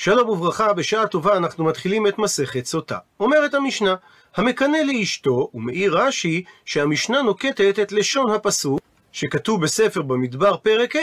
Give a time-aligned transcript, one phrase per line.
[0.00, 2.98] שלום וברכה, בשעה טובה אנחנו מתחילים את מסכת סוטה.
[3.20, 3.94] אומרת המשנה,
[4.36, 8.80] המקנא לאשתו, ומעיר רש"י שהמשנה נוקטת את לשון הפסוק,
[9.12, 10.98] שכתוב בספר במדבר פרק ה',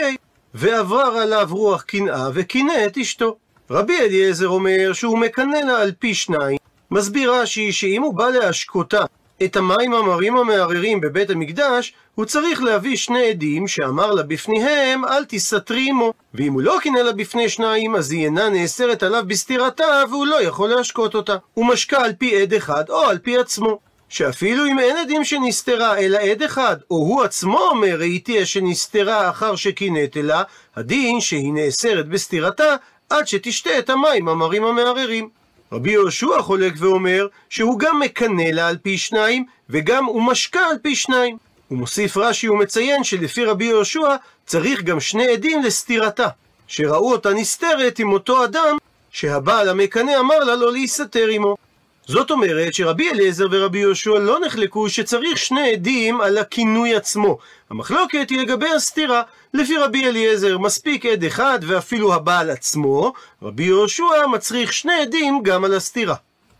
[0.54, 3.36] ועבר עליו רוח קנאה וקינא את אשתו.
[3.70, 6.58] רבי אליעזר אומר שהוא מקנא לה על פי שניים.
[6.90, 9.04] מסביר רש"י שאם הוא בא להשקותה
[9.44, 15.24] את המים המרים המערערים בבית המקדש, הוא צריך להביא שני עדים שאמר לה בפניהם, אל
[15.24, 16.12] תסתרי עמו.
[16.34, 20.42] ואם הוא לא קינא לה בפני שניים, אז היא אינה נאסרת עליו בסתירתה, והוא לא
[20.42, 21.36] יכול להשקות אותה.
[21.54, 23.78] הוא משקה על פי עד אחד, או על פי עצמו.
[24.08, 29.56] שאפילו אם אין עדים שנסתרה, אלא עד אחד, או הוא עצמו אומר, ראיתי שנסתרה אחר
[29.56, 30.42] שקינאת לה,
[30.76, 32.76] הדין שהיא נאסרת בסתירתה,
[33.10, 35.28] עד שתשתה את המים המרים המערערים.
[35.72, 40.76] רבי יהושע חולק ואומר שהוא גם מקנא לה על פי שניים, וגם הוא משקה על
[40.82, 41.36] פי שניים.
[41.68, 44.16] הוא מוסיף רש"י ומציין שלפי רבי יהושע
[44.46, 46.28] צריך גם שני עדים לסתירתה,
[46.66, 48.76] שראו אותה נסתרת עם אותו אדם
[49.10, 51.56] שהבעל המקנא אמר לה לא להסתתר עמו.
[52.06, 57.38] זאת אומרת שרבי אליעזר ורבי יהושע לא נחלקו שצריך שני עדים על הכינוי עצמו.
[57.70, 59.22] המחלוקת היא לגבי הסתירה.
[59.54, 65.64] לפי רבי אליעזר מספיק עד אחד ואפילו הבעל עצמו, רבי יהושע מצריך שני עדים גם
[65.64, 66.14] על הסתירה.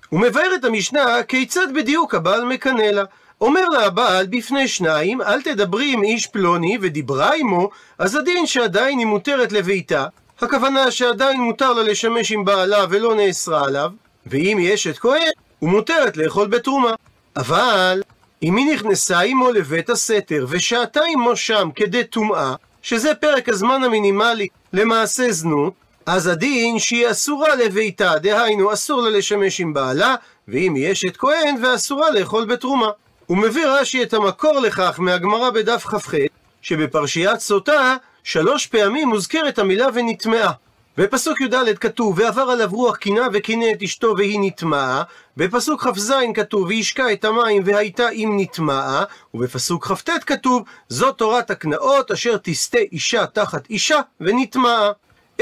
[0.08, 3.04] הוא מבאר את המשנה כיצד בדיוק הבעל מקנא לה.
[3.40, 8.98] אומר לה הבעל בפני שניים, אל תדברי עם איש פלוני ודיברה עמו, אז הדין שעדיין
[8.98, 10.06] היא מותרת לביתה,
[10.40, 13.90] הכוונה שעדיין מותר לה לשמש עם בעלה ולא נאסרה עליו,
[14.26, 16.94] ואם היא אשת כהן, הוא מותרת לאכול בתרומה.
[17.36, 18.02] אבל
[18.42, 24.48] אם היא נכנסה עמו לבית הסתר ושהתה עמו שם כדי טומאה, שזה פרק הזמן המינימלי
[24.72, 25.72] למעשה זנות,
[26.06, 30.14] אז הדין שהיא אסורה לביתה, דהיינו אסור לה לשמש עם בעלה,
[30.48, 32.90] ואם היא אשת כהן ואסורה לאכול בתרומה.
[33.26, 36.14] הוא מביא רש"י את המקור לכך מהגמרא בדף כ"ח,
[36.62, 40.52] שבפרשיית סוטה שלוש פעמים מוזכרת המילה ונטמעה.
[40.98, 45.02] בפסוק י"ד כתוב, ועבר עליו רוח קינה וקינא את אשתו והיא נטמעה,
[45.36, 52.10] בפסוק כ"ז כתוב, והשקע את המים והייתה אם נטמעה, ובפסוק כ"ט כתוב, זאת תורת הקנאות
[52.10, 54.90] אשר תסטה אישה תחת אישה ונטמעה.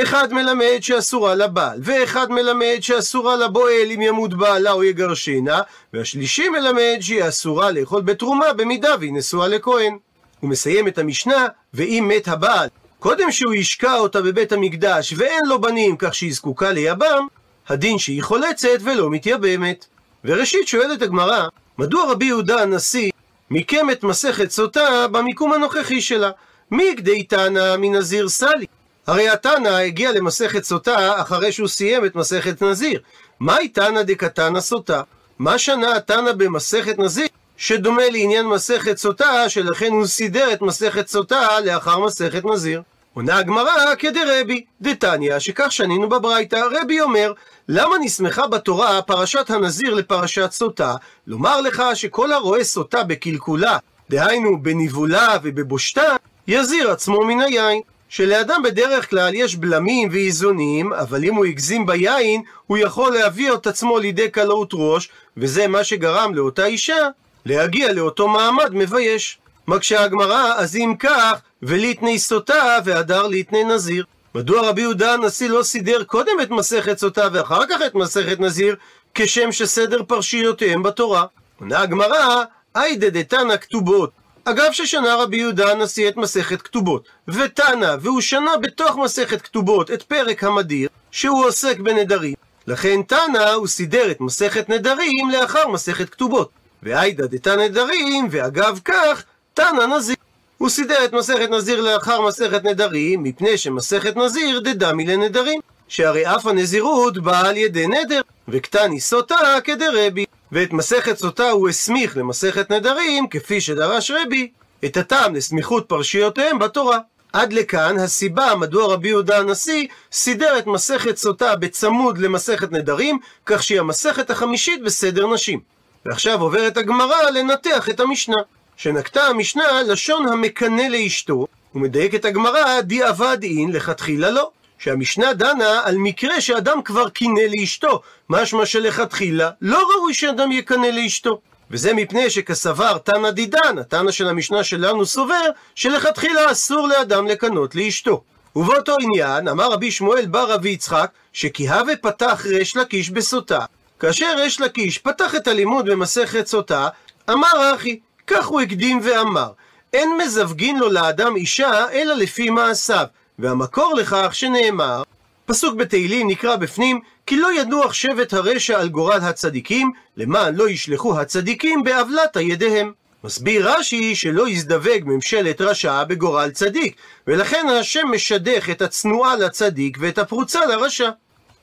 [0.02, 5.60] אחד מלמד שאסורה לבעל, ואחד מלמד שאסורה לבועל אם ימות בעלה או יגרשנה,
[5.92, 9.98] והשלישי מלמד שהיא אסורה לאכול בתרומה במידה והיא נשואה לכהן.
[10.40, 12.68] הוא מסיים את המשנה, ואם מת הבעל
[13.04, 17.26] קודם שהוא ישקע אותה בבית המקדש ואין לו בנים כך שהיא זקוקה ליבם,
[17.68, 19.86] הדין שהיא חולצת ולא מתייבמת.
[20.24, 21.48] וראשית שואלת הגמרא,
[21.78, 23.10] מדוע רבי יהודה הנשיא
[23.50, 26.30] מיקם את מסכת סוטה במיקום הנוכחי שלה?
[26.70, 28.66] מי גדי תנא מנזיר סלי?
[29.06, 33.00] הרי התנא הגיע למסכת סוטה אחרי שהוא סיים את מסכת נזיר.
[33.40, 35.02] מהי תנא דקתנא סוטה?
[35.38, 37.28] מה שנה התנא במסכת נזיר?
[37.56, 42.82] שדומה לעניין מסכת סוטה, שלכן הוא סידר את מסכת סוטה לאחר מסכת נזיר.
[43.14, 47.32] עונה הגמרא כדרבי, דתניא, שכך שנינו בברייתא, רבי אומר,
[47.68, 50.94] למה נסמכה בתורה פרשת הנזיר לפרשת סוטה?
[51.26, 53.78] לומר לך שכל הרואה סוטה בקלקולה,
[54.10, 56.16] דהיינו בניבולה ובבושתה,
[56.48, 57.80] יזיר עצמו מן היין.
[58.08, 63.66] שלאדם בדרך כלל יש בלמים ואיזונים, אבל אם הוא הגזים ביין, הוא יכול להביא את
[63.66, 67.08] עצמו לידי קלות ראש, וזה מה שגרם לאותה אישה
[67.46, 69.38] להגיע לאותו מעמד מבייש.
[69.68, 74.04] מקשה הגמרא, אז אם כך, וליתני סוטה והדר ליתני נזיר.
[74.34, 78.76] מדוע רבי יהודה הנשיא לא סידר קודם את מסכת סוטה ואחר כך את מסכת נזיר,
[79.14, 81.24] כשם שסדר פרשיותיהם בתורה?
[81.60, 84.10] עונה הגמרא, היידה דתנא כתובות.
[84.44, 90.02] אגב ששנה רבי יהודה הנשיא את מסכת כתובות, ותנא, והוא שנה בתוך מסכת כתובות את
[90.02, 92.34] פרק המדיר, שהוא עוסק בנדרים.
[92.66, 96.50] לכן תנא הוא סידר את מסכת נדרים לאחר מסכת כתובות.
[96.82, 99.24] ועיידא דתא נדרים, ואגב כך,
[99.54, 100.16] תנא נזיר.
[100.58, 105.60] הוא סידר את מסכת נזיר לאחר מסכת נדרים, מפני שמסכת נזיר דדמי לנדרים.
[105.88, 110.24] שהרי אף הנזירות באה על ידי נדר, וקטני סוטה כדרבי.
[110.52, 114.50] ואת מסכת סוטה הוא הסמיך למסכת נדרים, כפי שדרש רבי,
[114.84, 116.98] את הטעם לסמיכות פרשיותיהם בתורה.
[117.32, 123.62] עד לכאן הסיבה מדוע רבי יהודה הנשיא סידר את מסכת סוטה בצמוד למסכת נדרים, כך
[123.62, 125.60] שהיא המסכת החמישית בסדר נשים.
[126.06, 128.36] ועכשיו עוברת הגמרא לנתח את המשנה.
[128.76, 133.02] שנקטה המשנה לשון המקנא לאשתו, ומדייקת הגמרא די
[133.42, 134.50] אין לכתחילה לא.
[134.78, 141.40] שהמשנה דנה על מקרה שאדם כבר קינא לאשתו, משמע שלכתחילה לא ראוי שאדם יקנא לאשתו.
[141.70, 145.44] וזה מפני שכסבר תנא דידן, התנא של המשנה שלנו סובר,
[145.74, 148.22] שלכתחילה אסור לאדם לקנות לאשתו.
[148.56, 153.64] ובאותו עניין אמר רבי שמואל בר רבי יצחק, שכי הווה פתח ריש לקיש בסוטה.
[154.00, 156.88] כאשר ריש לקיש פתח את הלימוד במסכת סוטה,
[157.30, 159.52] אמר אחי, כך הוא הקדים ואמר,
[159.92, 163.06] אין מזווגין לו לאדם אישה, אלא לפי מעשיו.
[163.38, 165.02] והמקור לכך שנאמר,
[165.46, 171.20] פסוק בתהילים נקרא בפנים, כי לא ינוח שבט הרשע על גורל הצדיקים, למען לא ישלחו
[171.20, 172.92] הצדיקים בעוולת ידיהם.
[173.24, 180.18] מסביר רש"י שלא יזדווג ממשלת רשע בגורל צדיק, ולכן השם משדך את הצנועה לצדיק ואת
[180.18, 181.10] הפרוצה לרשע.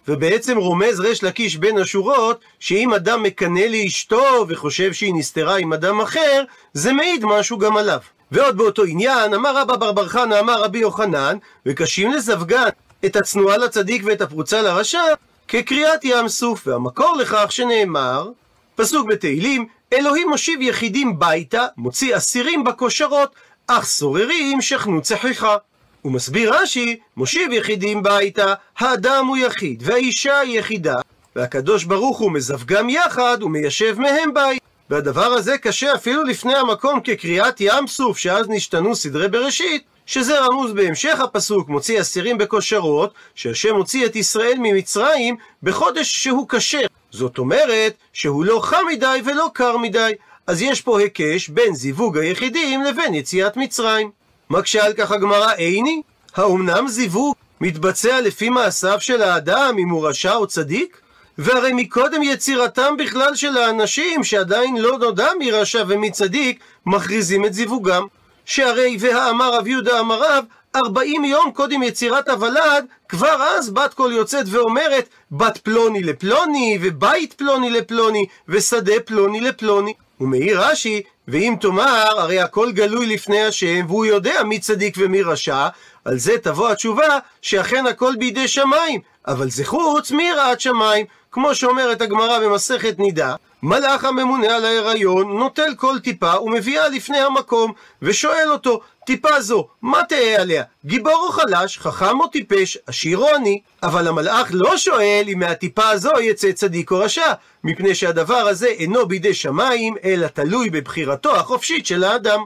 [0.08, 6.02] ובעצם רומז ריש לקיש בין השורות, שאם אדם מקנא לאשתו וחושב שהיא נסתרה עם אדם
[6.02, 6.44] אחר,
[6.74, 8.00] זה מעיד משהו גם עליו.
[8.32, 12.68] ועוד באותו עניין, אמר רבא בר בר חנא, אמר רבי יוחנן, וקשים לזווגן
[13.06, 15.02] את הצנועה לצדיק ואת הפרוצה לרשע,
[15.48, 18.30] כקריאת ים סוף, והמקור לכך שנאמר,
[18.76, 23.36] פסוק בתהילים, אלוהים מושיב יחידים ביתה, מוציא אסירים בכושרות,
[23.68, 25.58] אך סוררים שכנו צחיחה.
[26.02, 30.96] הוא מסביר רש"י, מושיב יחידים ביתה, האדם הוא יחיד, והאישה היא יחידה,
[31.36, 34.62] והקדוש ברוך הוא מזווגם יחד ומיישב מהם בית.
[34.90, 40.74] והדבר הזה קשה אפילו לפני המקום כקריאת ים סוף, שאז נשתנו סדרי בראשית, שזה רמוז
[40.74, 46.86] בהמשך הפסוק, מוציא אסירים בכושרות, שהשם מוציא את ישראל ממצרים בחודש שהוא כשר.
[47.12, 50.12] זאת אומרת, שהוא לא חם מדי ולא קר מדי.
[50.48, 54.21] אז יש פה היקש בין זיווג היחידים לבין יציאת מצרים.
[54.52, 56.02] מקשה על כך הגמרא איני?
[56.36, 61.02] האומנם זיווג מתבצע לפי מעשיו של האדם אם הוא רשע או צדיק?
[61.38, 67.54] והרי מקודם יצירתם בכלל של האנשים שעדיין לא נודע מי רשע ומי צדיק, מכריזים את
[67.54, 68.08] זיווגם.
[68.46, 70.46] שהרי והאמר רב יהודה אמר רב,
[70.76, 77.34] ארבעים יום קודם יצירת הוולד, כבר אז בת קול יוצאת ואומרת, בת פלוני לפלוני, ובית
[77.34, 79.94] פלוני לפלוני, ושדה פלוני לפלוני.
[80.22, 85.68] ומעיר רש"י, ואם תאמר, הרי הכל גלוי לפני השם, והוא יודע מי צדיק ומי רשע,
[86.06, 91.06] על זה תבוא התשובה, שאכן הכל בידי שמיים, אבל זה חוץ מיראת שמיים.
[91.32, 97.74] כמו שאומרת הגמרא במסכת נידה, מלאך הממונה על ההיריון נוטל כל טיפה ומביאה לפני המקום,
[98.02, 100.64] ושואל אותו, טיפה זו, מה תהא עליה?
[100.86, 103.62] גיבור או חלש, חכם או טיפש, עשיר או עני?
[103.84, 109.06] אבל המלאך לא שואל אם מהטיפה הזו יצא צדיק או רשע, מפני שהדבר הזה אינו
[109.06, 112.40] בידי שמיים, אלא תלוי בבחירתו החופשית של האדם.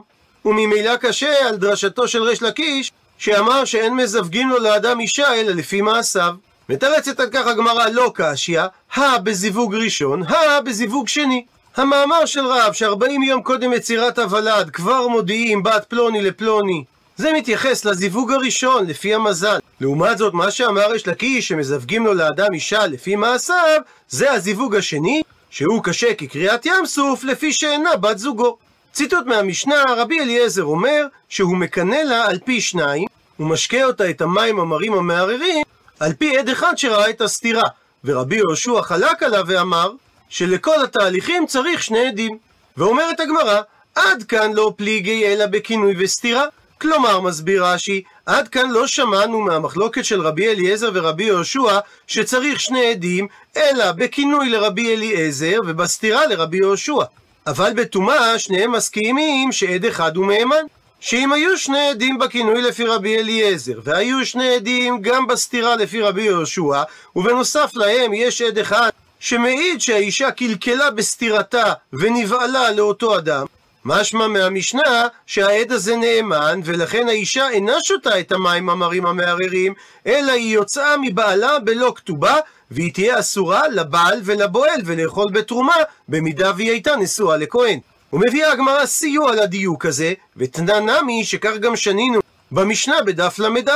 [0.44, 5.80] וממילא קשה על דרשתו של ריש לקיש, שאמר שאין מזווגים לו לאדם אישה אלא לפי
[5.80, 6.34] מעשיו.
[6.68, 8.62] מתרצת על כך הגמרא לא קשיא,
[8.94, 11.44] הא בזיווג ראשון, הא בזיווג שני.
[11.76, 16.84] המאמר של רב שארבעים יום קודם יצירת הוולד כבר מודיעים בת פלוני לפלוני
[17.16, 19.58] זה מתייחס לזיווג הראשון, לפי המזל.
[19.80, 25.22] לעומת זאת, מה שאמר יש לקיש, שמזווגים לו לאדם אישה לפי מעשיו, זה הזיווג השני,
[25.50, 28.56] שהוא קשה כקריאת ים סוף, לפי שאינה בת זוגו.
[28.92, 33.06] ציטוט מהמשנה, רבי אליעזר אומר, שהוא מקנא לה על פי שניים,
[33.40, 35.64] ומשקה אותה את המים המרים המערערים,
[36.00, 37.62] על פי עד אחד שראה את הסתירה,
[38.04, 39.90] ורבי יהושע חלק עליו ואמר
[40.28, 42.38] שלכל התהליכים צריך שני עדים.
[42.76, 43.60] ואומרת הגמרא,
[43.94, 46.44] עד כאן לא פליגי אלא בכינוי וסתירה.
[46.80, 52.86] כלומר, מסביר רש"י, עד כאן לא שמענו מהמחלוקת של רבי אליעזר ורבי יהושע שצריך שני
[52.86, 57.04] עדים, אלא בכינוי לרבי אליעזר ובסתירה לרבי יהושע.
[57.46, 60.64] אבל בטומאה שניהם מסכימים שעד אחד הוא מהימן.
[61.00, 66.22] שאם היו שני עדים בכינוי לפי רבי אליעזר, והיו שני עדים גם בסתירה לפי רבי
[66.22, 66.82] יהושע,
[67.16, 68.90] ובנוסף להם יש עד אחד
[69.20, 73.46] שמעיד שהאישה קלקלה בסתירתה ונבעלה לאותו אדם,
[73.84, 79.74] משמע מהמשנה שהעד הזה נאמן, ולכן האישה אינה שותה את המים המרים המערערים,
[80.06, 82.34] אלא היא יוצאה מבעלה בלא כתובה,
[82.70, 85.76] והיא תהיה אסורה לבעל ולבועל ולאכול בתרומה,
[86.08, 87.78] במידה והיא הייתה נשואה לכהן.
[88.12, 92.20] ומביאה הגמרא סיוע לדיוק הזה, ותנא נמי שכך גם שנינו
[92.50, 93.70] במשנה בדף ל"א.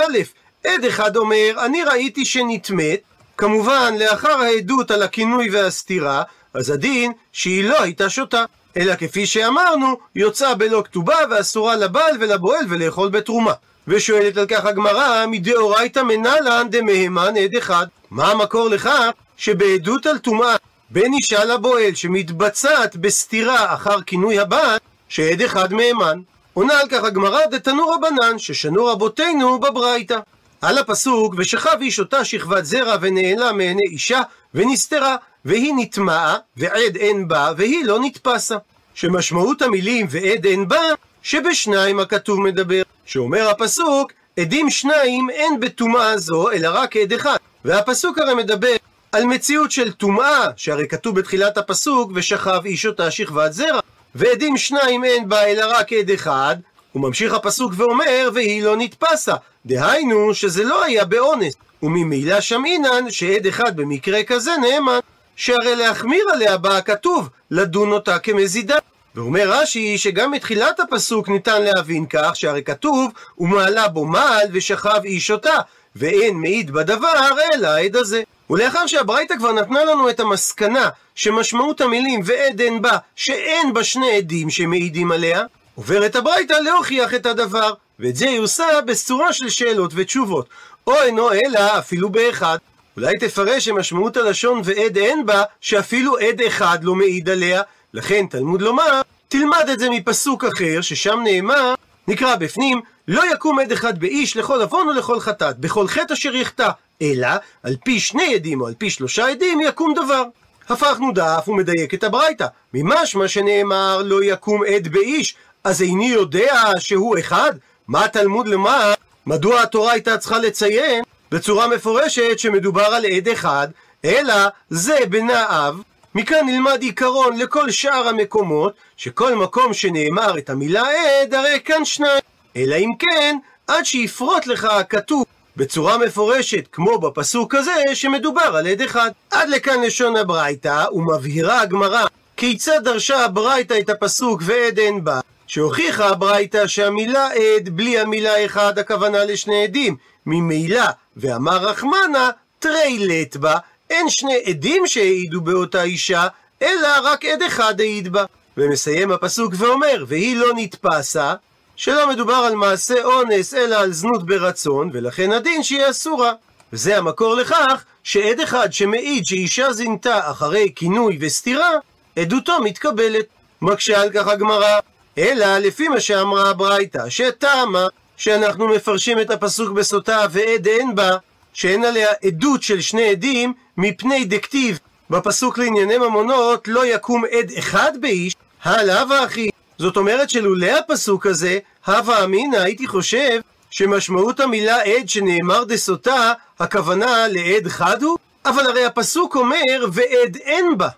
[0.64, 3.00] עד אחד אומר, אני ראיתי שנטמאת,
[3.37, 6.22] כמובן לאחר העדות על הכינוי והסתירה,
[6.54, 8.44] אז הדין שהיא לא הייתה שותה.
[8.76, 13.52] אלא כפי שאמרנו, יוצאה בלא כתובה ואסורה לבעל ולבועל ולאכול בתרומה.
[13.88, 17.87] ושואלת על כך הגמרא, מדאורייתא מנלן דמהמן עד אחד.
[18.10, 20.56] מה המקור לכך שבעדות על טומאה
[20.90, 24.78] בין אישה לבועל שמתבצעת בסתירה אחר כינוי הבעל,
[25.09, 26.20] שעד אחד מהימן.
[26.54, 30.18] עונה על כך הגמרא דתנו רבנן, ששנו רבותינו בברייתא.
[30.61, 34.20] על הפסוק, ושכב איש אותה שכבת זרע ונעלה מעיני אישה,
[34.54, 38.56] ונסתרה, והיא נטמעה, ועד אין בה, והיא לא נתפסה.
[38.94, 40.82] שמשמעות המילים ועד אין בה,
[41.23, 42.82] שבשניים הכתוב מדבר.
[43.06, 47.37] שאומר הפסוק, עדים שניים אין בטומאה זו, אלא רק עד אחד.
[47.64, 48.76] והפסוק הרי מדבר
[49.12, 53.81] על מציאות של טומאה, שהרי כתוב בתחילת הפסוק, ושכב איש אותה שכבת זרע.
[54.14, 56.57] ועדים שניים אין בה אלא רק עד אחד,
[56.95, 59.35] וממשיך הפסוק ואומר, והיא לא נתפסה.
[59.67, 61.55] דהיינו, שזה לא היה באונס.
[61.83, 64.99] וממילא שמעינן, שעד אחד במקרה כזה נאמן,
[65.37, 68.79] שהרי להחמיר עליה בא הכתוב, לדון אותה כמזידה.
[69.14, 75.31] ואומר רש"י שגם מתחילת הפסוק ניתן להבין כך שהרי כתוב ומעלה בו מעל ושכב איש
[75.31, 75.57] אותה
[75.97, 77.09] ואין מעיד בדבר
[77.55, 78.23] אלא העד הזה.
[78.50, 84.16] ולאחר שהברייתא כבר נתנה לנו את המסקנה שמשמעות המילים ועד אין בה, שאין בה שני
[84.16, 85.42] עדים שמעידים עליה,
[85.75, 90.49] עוברת הברייתא להוכיח את הדבר, ואת זה היא עושה בצורה של שאלות ותשובות.
[90.87, 92.59] או אינו אלא אפילו באחד.
[92.97, 97.62] אולי תפרש שמשמעות הלשון ועד אין בה, שאפילו עד אחד לא מעיד עליה,
[97.95, 101.75] לכן תלמוד לומר, תלמד את זה מפסוק אחר, ששם נאמר,
[102.09, 106.71] נקרא בפנים, לא יקום עד אחד באיש לכל עוון ולכל חטאת, בכל חטא אשר יחטא,
[107.02, 107.28] אלא
[107.62, 110.25] על פי שני עדים או על פי שלושה עדים יקום דבר.
[110.69, 112.47] הפכנו דף ומדייק את הברייתא.
[112.75, 117.52] ממשמע שנאמר לא יקום עד באיש, אז איני יודע שהוא אחד?
[117.88, 118.95] מה התלמוד לומר?
[119.26, 123.69] מדוע התורה הייתה צריכה לציין בצורה מפורשת שמדובר על עד אחד,
[124.04, 124.35] אלא
[124.71, 125.83] זה בנאב.
[126.14, 132.21] מכאן נלמד עיקרון לכל שאר המקומות, שכל מקום שנאמר את המילה עד, הרי כאן שניים.
[132.57, 135.25] אלא אם כן, עד שיפרוט לך הכתוב
[135.61, 139.11] בצורה מפורשת, כמו בפסוק הזה, שמדובר על עד אחד.
[139.31, 146.09] עד לכאן לשון הברייתא, ומבהירה הגמרא כיצד דרשה הברייתא את הפסוק ועד אין בה, שהוכיחה
[146.09, 149.97] הברייתא שהמילה עד בלי המילה אחד הכוונה לשני עדים.
[150.26, 150.85] ממילא,
[151.17, 153.57] ואמר רחמנה, תרי לט בה,
[153.90, 156.26] אין שני עדים שהעידו באותה אישה,
[156.62, 158.25] אלא רק עד אחד העיד בה.
[158.57, 161.35] ומסיים הפסוק ואומר, והיא לא נתפסה,
[161.80, 166.32] שלא מדובר על מעשה אונס, אלא על זנות ברצון, ולכן הדין שהיא אסורה.
[166.72, 171.70] וזה המקור לכך שעד אחד שמעיד שאישה זינתה אחרי כינוי וסתירה,
[172.16, 173.25] עדותו מתקבלת.
[173.62, 174.78] מקשה על כך הגמרא,
[175.18, 181.16] אלא לפי מה שאמרה הברייתא, שטעמה שאנחנו מפרשים את הפסוק בסוטה ועד אין בה,
[181.52, 184.78] שאין עליה עדות של שני עדים, מפני דקטיב
[185.10, 189.50] בפסוק לענייני ממונות לא יקום עד אחד באיש, הלאה ואחי.
[189.78, 197.28] זאת אומרת שלולא הפסוק הזה, הווה אמינא הייתי חושב שמשמעות המילה עד שנאמר דסוטה, הכוונה
[197.28, 198.18] לעד חד הוא?
[198.46, 200.88] אבל הרי הפסוק אומר ועד אין בה.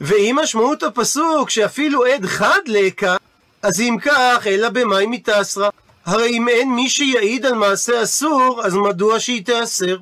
[0.00, 3.16] ואם משמעות הפסוק שאפילו עד חד לקה,
[3.62, 5.68] אז אם כך, אלא במאי מתעשרה.
[6.06, 9.96] הרי אם אין מי שיעיד על מעשה אסור, אז מדוע שהיא תיאסר?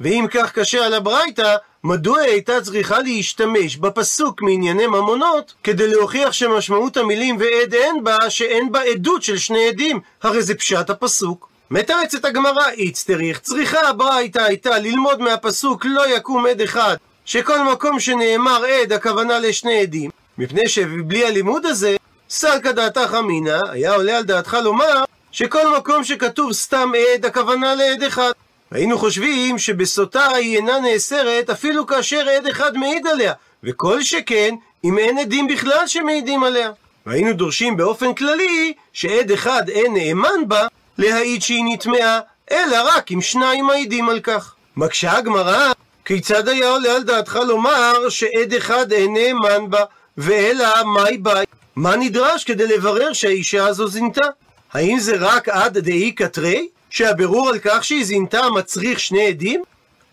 [0.00, 6.32] ואם כך קשה על הברייתא, מדוע היא הייתה צריכה להשתמש בפסוק מענייני ממונות כדי להוכיח
[6.32, 10.00] שמשמעות המילים ועד אין בה שאין בה עדות של שני עדים?
[10.22, 11.48] הרי זה פשט הפסוק.
[11.70, 18.64] מתרצת הגמרא איצטריך, צריכה הברייתא הייתה ללמוד מהפסוק לא יקום עד אחד, שכל מקום שנאמר
[18.64, 21.96] עד הכוונה לשני עדים, מפני שבלי הלימוד הזה,
[22.30, 28.02] סלקא דעתך אמינא, היה עולה על דעתך לומר שכל מקום שכתוב סתם עד הכוונה לעד
[28.02, 28.32] אחד.
[28.70, 33.32] היינו חושבים שבסוטה היא אינה נאסרת אפילו כאשר עד אחד מעיד עליה,
[33.64, 36.70] וכל שכן אם אין עדים בכלל שמעידים עליה.
[37.06, 40.66] והיינו דורשים באופן כללי שעד אחד אין נאמן בה
[40.98, 42.20] להעיד שהיא נטמעה,
[42.50, 44.54] אלא רק אם שניים מעידים על כך.
[44.76, 45.72] מקשה הגמרא,
[46.04, 49.84] כיצד היה עולה על דעתך לומר שעד אחד אין נאמן בה,
[50.18, 51.44] ואלא מאי ביי?
[51.76, 54.26] מה נדרש כדי לברר שהאישה הזו זינתה?
[54.72, 56.68] האם זה רק עד דאי קטרי?
[56.90, 59.62] שהבירור על כך שהיא זינתה מצריך שני עדים?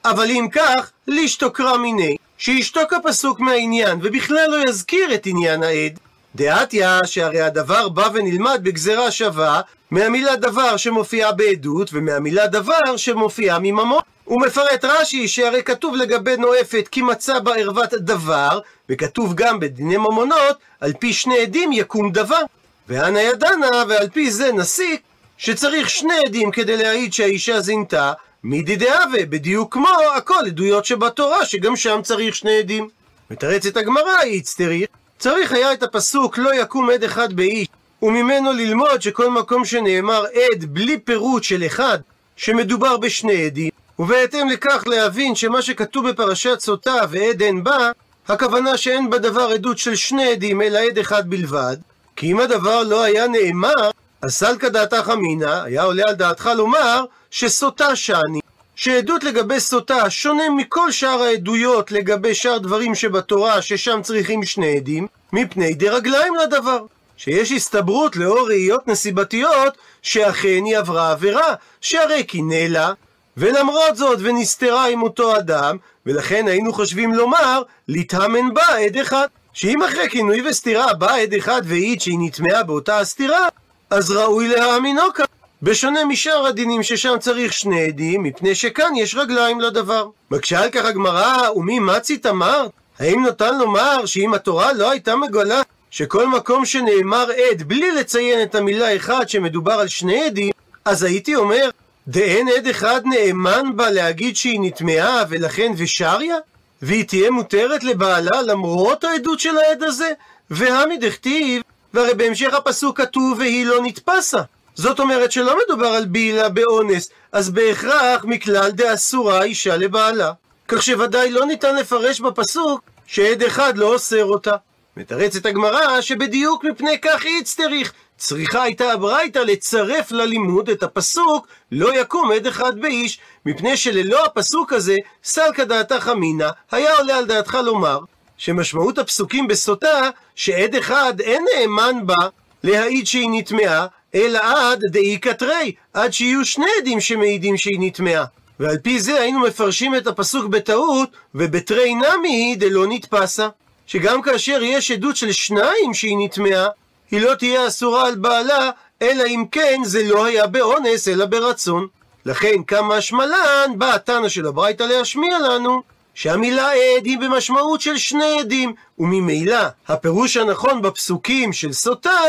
[0.06, 6.00] אבל אם כך, לישתוקרא מיני, שישתוק הפסוק מהעניין, ובכלל לא יזכיר את עניין העד.
[6.36, 14.02] דעתיה שהרי הדבר בא ונלמד בגזרה שווה מהמילה דבר שמופיעה בעדות ומהמילה דבר שמופיעה מממון.
[14.24, 19.98] הוא מפרט רש"י שהרי כתוב לגבי נואפת כי מצא בה ערוות דבר וכתוב גם בדיני
[19.98, 22.42] ממונות על פי שני עדים יקום דבר.
[22.88, 25.02] ואנה ידענה ועל פי זה נסיק
[25.38, 28.14] שצריך שני עדים כדי להעיד שהאישה זינתה,
[28.44, 29.88] מידי דהווה, בדיוק כמו
[30.18, 32.90] הכל עדויות שבתורה, שגם שם צריך שני עדים.
[33.32, 34.86] מתרצת הגמרא, איצטרי,
[35.20, 37.68] צריך היה את הפסוק לא יקום עד אחד באיש,
[38.02, 42.00] וממנו ללמוד שכל מקום שנאמר עד בלי פירוט של אחד,
[42.36, 47.92] שמדובר בשני עדים, ובהתאם לכך להבין שמה שכתוב בפרשת סוטה ועד אין בה,
[48.28, 51.78] הכוונה שאין בדבר עדות של שני עדים אלא עד אחד בלבד,
[52.16, 53.92] כי אם הדבר לא היה נאמר,
[54.26, 58.40] אז סלקא דעתך אמינא, היה עולה על דעתך לומר שסוטה שאני,
[58.76, 65.08] שעדות לגבי סוטה שונה מכל שאר העדויות לגבי שאר דברים שבתורה ששם צריכים שני עדים,
[65.34, 66.86] מפני דרגליים לדבר.
[67.18, 72.92] שיש הסתברות לאור ראיות נסיבתיות שאכן היא עברה עבירה, שהרי קינא לה,
[73.38, 79.28] ולמרות זאת ונסתרה עם אותו אדם, ולכן היינו חושבים לומר, להתאמן בה עד אחד.
[79.54, 83.48] שאם אחרי כינוי וסתירה בא עד אחד והעיד שהיא נטמעה באותה הסתירה,
[83.90, 85.26] אז ראוי להאמינו כאן.
[85.62, 90.08] בשונה משאר הדינים ששם צריך שני עדים, מפני שכאן יש רגליים לדבר.
[90.32, 92.72] מקשה על כך הגמרא, ומי מצית אמרת?
[93.00, 95.62] האם נותן לומר שאם התורה לא הייתה מגלה
[95.92, 100.52] שכל מקום שנאמר עד בלי לציין את המילה אחד שמדובר על שני עדים,
[100.86, 101.70] אז הייתי אומר
[102.08, 106.38] דאין עד אחד נאמן בה להגיד שהיא נטמעה ולכן ושריה?
[106.82, 110.12] והיא תהיה מותרת לבעלה למרות העדות של העד הזה?
[110.50, 111.62] והמי דכתיב,
[111.96, 114.42] והרי בהמשך הפסוק כתוב והיא לא נתפסה.
[114.76, 120.32] זאת אומרת שלא מדובר על בעילה באונס, אז בהכרח מכלל דאסורה אישה לבעלה.
[120.68, 124.56] כך שוודאי לא ניתן לפרש בפסוק שעד אחד לא אוסר אותה.
[124.98, 127.94] מתרצת הגמרא שבדיוק מפני כך איצטריך.
[128.18, 134.74] צריכה הייתה הברייתא לצרף ללימוד את הפסוק לא יקום עד אחד באיש, מפני שללא הפסוק
[134.74, 138.00] הזה, סלקא דעתך אמינא, היה עולה על דעתך לומר
[138.38, 142.28] שמשמעות הפסוקים בסוטה, שעד אחד אין נאמן בה
[142.64, 148.26] להעיד שהיא נטמעה, אלא עד דאי קטרי, עד שיהיו שני עדים שמעידים שהיא נטמעה.
[148.60, 153.48] ועל פי זה היינו מפרשים את הפסוק בטעות, ובתרי נמי דלא נתפסה.
[153.88, 156.68] שגם כאשר יש עדות של שניים שהיא נטמעה,
[157.12, 158.70] היא לא תהיה אסורה על בעלה,
[159.02, 161.88] אלא אם כן זה לא היה באונס, אלא ברצון.
[162.26, 165.82] לכן כמה השמלן, בא התנא של הברייתא להשמיע לנו,
[166.16, 169.58] שהמילה עד היא במשמעות של שני עדים, וממילא
[169.88, 172.20] הפירוש הנכון בפסוקים של סוטה,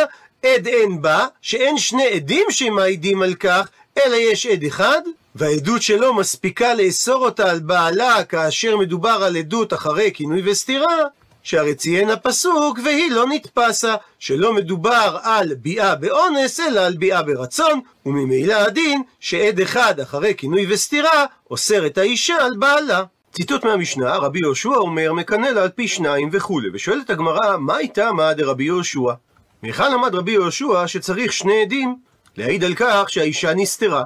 [0.42, 5.00] עד אין בה, שאין שני עדים שמעידים על כך, אלא יש עד אחד,
[5.34, 10.96] והעדות שלו מספיקה לאסור אותה על בעלה כאשר מדובר על עדות אחרי כינוי וסתירה,
[11.42, 17.80] שהרי ציין הפסוק, והיא לא נתפסה, שלא מדובר על ביאה באונס, אלא על ביאה ברצון,
[18.06, 23.04] וממילא הדין, שעד אחד אחרי כינוי וסתירה, אוסר את האישה על בעלה.
[23.36, 28.12] ציטוט מהמשנה, רבי יהושע אומר, מקנא לה על פי שניים וכולי, ושואלת הגמרא, מה איתה
[28.12, 29.12] מה דרבי יהושע?
[29.62, 31.96] מהיכן למד רבי יהושע שצריך שני עדים
[32.36, 34.02] להעיד על כך שהאישה נסתרה?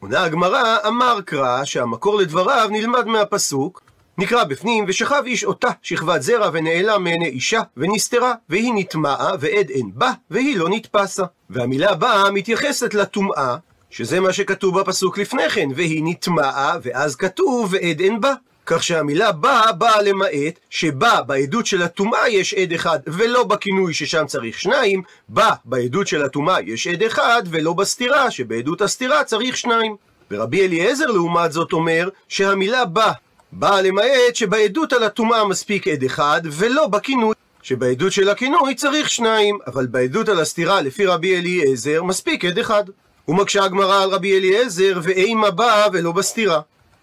[0.00, 3.82] עונה הגמרא, אמר קרא שהמקור לדבריו נלמד מהפסוק,
[4.18, 9.90] נקרא בפנים, ושכב איש אותה שכבת זרע ונעלם מעיני אישה, ונסתרה, והיא נטמעה, ועד אין
[9.94, 11.24] בה, והיא לא נתפסה.
[11.50, 13.56] והמילה באה מתייחסת לטומאה,
[13.90, 18.32] שזה מה שכתוב בפסוק לפני כן, והיא נטמעה, ואז כתוב, ועד אין בה.
[18.66, 24.26] כך שהמילה באה, באה למעט, שבה בעדות של הטומאה יש עד אחד, ולא בכינוי ששם
[24.26, 29.96] צריך שניים, בה בעדות של הטומאה יש עד אחד, ולא בסתירה, שבעדות הסתירה צריך שניים.
[30.30, 33.12] ורבי אליעזר לעומת זאת אומר, שהמילה בה
[33.52, 37.34] באה למעט שבעדות על הטומאה מספיק עד אחד, ולא בכינוי.
[37.62, 42.84] שבעדות של הכינוי צריך שניים, אבל בעדות על הסתירה לפי רבי אליעזר מספיק עד אחד.
[43.28, 46.60] ומקשה הגמרא על רבי אליעזר, ואימה באה ולא בסתירה.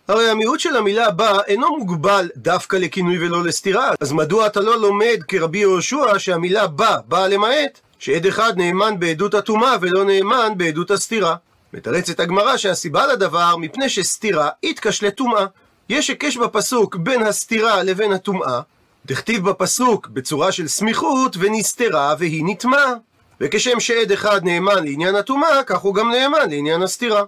[0.09, 4.79] הרי המיעוט של המילה בא אינו מוגבל דווקא לכינוי ולא לסתירה, אז מדוע אתה לא
[4.79, 10.91] לומד כרבי יהושע שהמילה בא באה למעט, שעד אחד נאמן בעדות הטומאה ולא נאמן בעדות
[10.91, 11.35] הסתירה?
[11.73, 15.45] מתרצת הגמרא שהסיבה לדבר מפני שסתירה יתקש לטומאה.
[15.89, 18.61] יש היקש בפסוק בין הסתירה לבין הטומאה,
[19.05, 22.93] דכתיב בפסוק בצורה של סמיכות ונסתרה והיא נטמעה.
[23.41, 27.23] וכשם שעד אחד נאמן לעניין הטומאה, כך הוא גם נאמן לעניין הסתירה.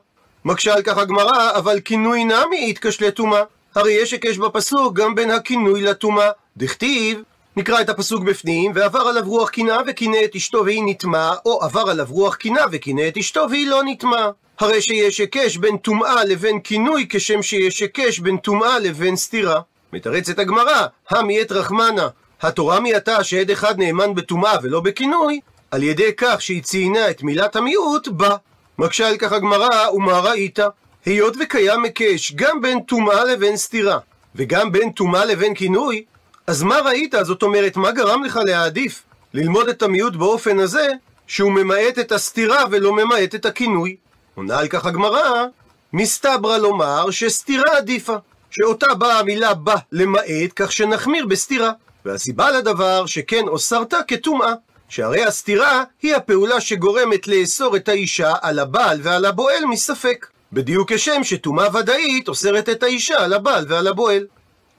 [0.45, 3.43] מקשה על כך הגמרא, אבל כינוי נמי יתקש לטומאה.
[3.75, 6.29] הרי יש היקש בפסוק גם בין הכינוי לטומאה.
[6.57, 7.21] דכתיב,
[7.57, 11.89] נקרא את הפסוק בפנים, ועבר עליו רוח קנאה וקינא את אשתו והיא נטמעה, או עבר
[11.89, 14.29] עליו רוח קנאה וקינא את אשתו והיא לא נטמעה.
[14.59, 19.61] הרי שיש היקש בין טומאה לבין כינוי, כשם שיש היקש בין טומאה לבין סתירה.
[19.93, 22.07] מתרצת הגמרא, המי את רחמנה.
[22.41, 25.39] התורה מיעטה שעד אחד נאמן בטומאה ולא בכינוי,
[25.71, 28.35] על ידי כך שהיא ציינה את מילת המיעוט בה.
[28.81, 30.59] מקשה על כך הגמרא, ומה ראית?
[31.05, 33.99] היות וקיים היקש גם בין טומאה לבין סתירה,
[34.35, 36.03] וגם בין טומאה לבין כינוי,
[36.47, 37.15] אז מה ראית?
[37.21, 40.87] זאת אומרת, מה גרם לך להעדיף ללמוד את המיעוט באופן הזה,
[41.27, 43.95] שהוא ממעט את הסתירה ולא ממעט את הכינוי?
[44.35, 45.45] עונה על כך הגמרא,
[45.93, 48.15] מסתברא לומר שסתירה עדיפה,
[48.51, 51.71] שאותה באה המילה בה למעט, כך שנחמיר בסתירה.
[52.05, 54.53] והסיבה לדבר שכן אוסרת כטומאה.
[54.91, 60.27] שהרי הסתירה היא הפעולה שגורמת לאסור את האישה על הבעל ועל הבועל מספק.
[60.53, 64.25] בדיוק כשם שטומאה ודאית אוסרת את האישה על הבעל ועל הבועל.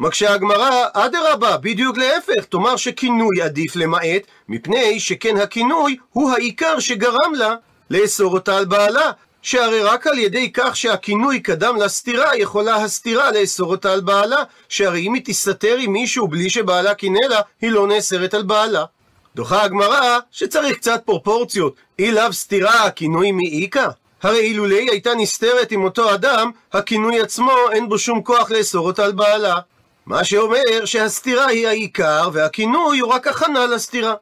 [0.01, 7.35] מקשה הגמרא, אדרבה, בדיוק להפך, תאמר שכינוי עדיף למעט, מפני שכן הכינוי הוא העיקר שגרם
[7.35, 7.55] לה
[7.90, 9.11] לאסור אותה על בעלה,
[9.42, 15.01] שהרי רק על ידי כך שהכינוי קדם לסתירה, יכולה הסתירה לאסור אותה על בעלה, שהרי
[15.01, 18.85] אם היא תסתתר עם מישהו בלי שבעלה קינא לה, היא לא נאסרת על בעלה.
[19.37, 23.88] דוחה הגמרא שצריך קצת פרופורציות, אי לאו סתירה הכינוי מאיכא.
[24.23, 29.05] הרי אילולי הייתה נסתרת עם אותו אדם, הכינוי עצמו אין בו שום כוח לאסור אותה
[29.05, 29.57] על בעלה.
[30.07, 34.14] מה שאומר שהסתירה היא העיקר, והכינוי הוא רק הכנה לסתירה.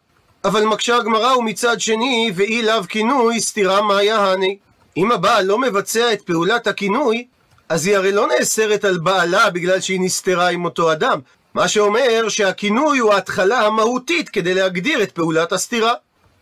[0.44, 4.59] אבל מקשה הגמרא ומצד שני, ואי לאו כינוי, סתירה מה יהני.
[4.96, 7.27] אם הבעל לא מבצע את פעולת הכינוי,
[7.68, 11.20] אז היא הרי לא נאסרת על בעלה בגלל שהיא נסתרה עם אותו אדם,
[11.54, 15.92] מה שאומר שהכינוי הוא ההתחלה המהותית כדי להגדיר את פעולת הסתירה.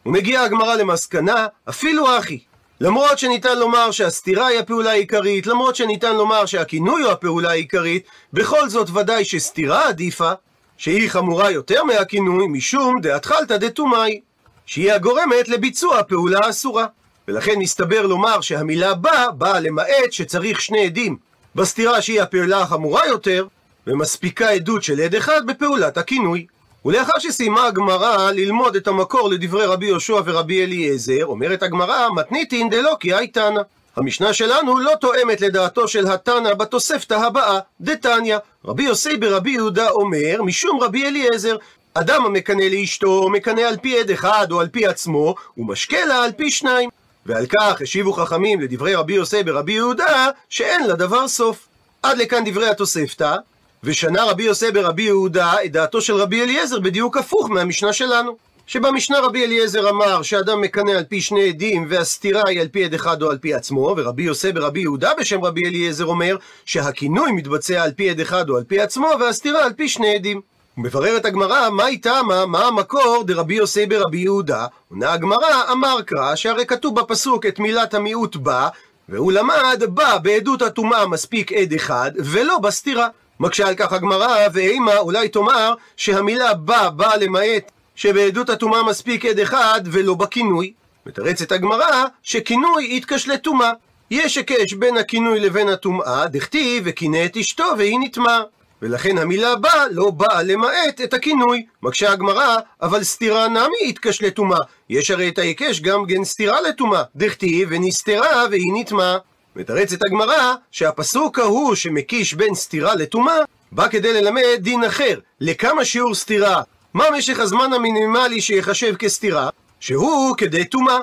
[0.06, 2.38] ומגיעה הגמרא למסקנה, אפילו אחי,
[2.80, 8.68] למרות שניתן לומר שהסתירה היא הפעולה העיקרית, למרות שניתן לומר שהכינוי הוא הפעולה העיקרית, בכל
[8.68, 10.32] זאת ודאי שסתירה עדיפה,
[10.76, 14.20] שהיא חמורה יותר מהכינוי, משום דאתחלתא דתומאי,
[14.66, 16.86] שהיא הגורמת לביצוע הפעולה האסורה.
[17.28, 21.16] ולכן מסתבר לומר שהמילה בא, באה למעט שצריך שני עדים.
[21.54, 23.46] בסתירה שהיא הפעולה החמורה יותר,
[23.88, 26.46] ומספיקה עדות של עד אחד בפעולת הכינוי.
[26.84, 32.96] ולאחר שסיימה הגמרא ללמוד את המקור לדברי רבי יהושע ורבי אליעזר, אומרת הגמרא, מתניתין דלא
[33.00, 33.60] כי הייתנא.
[33.96, 38.36] המשנה שלנו לא תואמת לדעתו של התנא בתוספתא הבאה, דתניא.
[38.64, 41.56] רבי יוסי ברבי יהודה אומר, משום רבי אליעזר,
[41.94, 46.32] אדם המקנא לאשתו, מקנא על פי עד אחד או על פי עצמו, ומשקה לה על
[46.32, 46.90] פי שניים.
[47.26, 51.68] ועל כך השיבו חכמים לדברי רבי יוסי ברבי יהודה, שאין לדבר סוף.
[52.02, 53.36] עד לכאן דברי התוספתא,
[53.84, 58.36] ושנה רבי יוסי ברבי יהודה את דעתו של רבי אליעזר בדיוק הפוך מהמשנה שלנו.
[58.66, 62.94] שבמשנה רבי אליעזר אמר שאדם מקנא על פי שני עדים והסתירה היא על פי עד
[62.94, 67.82] אחד או על פי עצמו, ורבי יוסי ברבי יהודה בשם רבי אליעזר אומר שהכינוי מתבצע
[67.82, 70.40] על פי עד אחד או על פי עצמו והסתירה על פי שני עדים.
[70.78, 74.66] ומבררת הגמרא, מהי תמה, מה המקור דרבי יוסי ברבי יהודה?
[74.90, 78.68] עונה הגמרא, אמר קרא, שהרי כתוב בפסוק את מילת המיעוט בה,
[79.08, 83.08] והוא למד בה בעדות הטומאה מספיק עד אחד, ולא בסתירה.
[83.40, 89.40] מקשה על כך הגמרא, ואימה אולי תאמר שהמילה בה באה למעט שבעדות הטומאה מספיק עד
[89.40, 90.72] אחד ולא בכינוי.
[91.06, 93.72] מתרצת הגמרא שכינוי יתקש לטומאה.
[94.10, 98.42] יש היקש בין הכינוי לבין הטומאה, דכתיב וקינא את אשתו והיא נטמאה.
[98.82, 101.66] ולכן המילה בא לא באה למעט את הכינוי.
[101.82, 104.58] מקשה הגמרא, אבל סתירה נמי יתקש לטומאה.
[104.90, 107.02] יש הרי את ההיקש גם כן סתירה לטומאה.
[107.16, 109.18] דכתיב ונסתרה והיא נטמאה.
[109.56, 113.38] מתרצת הגמרא שהפסוק ההוא שמקיש בין סתירה לטומאה
[113.72, 116.62] בא כדי ללמד דין אחר, לכמה שיעור סתירה,
[116.94, 119.48] מה משך הזמן המינימלי שיחשב כסתירה,
[119.80, 120.98] שהוא כדי טומאה.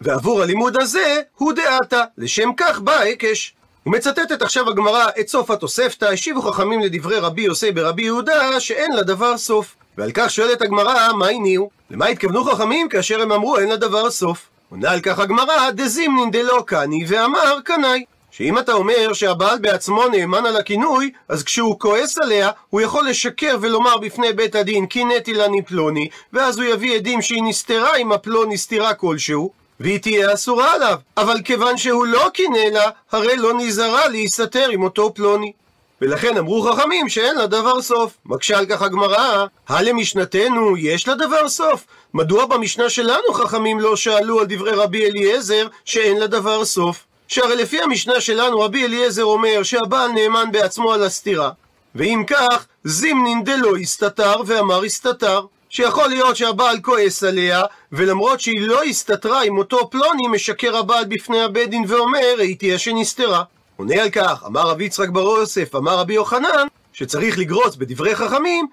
[0.00, 3.54] ועבור הלימוד הזה הוא דעתה, לשם כך בא ההיקש.
[3.86, 9.38] ומצטטת עכשיו הגמרא את סוף התוספתא, השיבו חכמים לדברי רבי יוסי ברבי יהודה, שאין לדבר
[9.38, 9.74] סוף.
[9.98, 11.70] ועל כך שואלת הגמרא, מה הניעו?
[11.90, 14.48] למה התכוונו חכמים כאשר הם אמרו אין לדבר סוף?
[14.74, 18.04] עונה על כך הגמרא, דזימנין דלא קני, ואמר קנאי.
[18.30, 23.56] שאם אתה אומר שהבעל בעצמו נאמן על הכינוי, אז כשהוא כועס עליה, הוא יכול לשקר
[23.60, 28.58] ולומר בפני בית הדין, קינאתי לני פלוני, ואז הוא יביא עדים שהיא נסתרה עם הפלוני
[28.58, 30.98] סתירה כלשהו, והיא תהיה אסורה עליו.
[31.16, 35.52] אבל כיוון שהוא לא קינא לה, הרי לא נזהרה להסתתר עם אותו פלוני.
[36.00, 38.16] ולכן אמרו חכמים שאין לדבר סוף.
[38.26, 41.86] מקשה על כך הגמרא, הלמשנתנו יש לדבר סוף?
[42.14, 47.04] מדוע במשנה שלנו חכמים לא שאלו על דברי רבי אליעזר שאין לדבר סוף?
[47.28, 51.50] שהרי לפי המשנה שלנו רבי אליעזר אומר שהבעל נאמן בעצמו על הסתירה,
[51.94, 55.46] ואם כך, זימנין דלא הסתתר ואמר הסתתר.
[55.68, 61.40] שיכול להיות שהבעל כועס עליה, ולמרות שהיא לא הסתתרה עם אותו פלוני, משקר הבעל בפני
[61.40, 63.42] הבית דין ואומר, ראיתי שנסתרה.
[63.76, 68.66] עונה על כך, אמר רבי יצחק בר יוסף, אמר רבי יוחנן, שצריך לגרוץ בדברי חכמים,